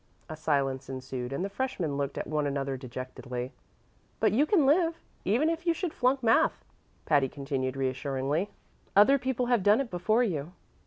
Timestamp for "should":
5.75-5.93